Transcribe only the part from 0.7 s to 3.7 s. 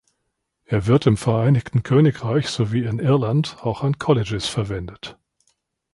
wird im Vereinigten Königreich sowie in Irland